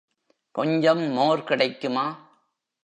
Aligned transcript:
கொஞ்சம் 0.55 1.03
மோர் 1.11 1.43
கிடைக்குமா? 1.43 2.05